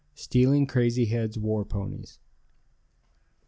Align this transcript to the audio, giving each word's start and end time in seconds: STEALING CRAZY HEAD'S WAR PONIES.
STEALING 0.15 0.65
CRAZY 0.65 1.05
HEAD'S 1.05 1.37
WAR 1.37 1.63
PONIES. 1.63 2.17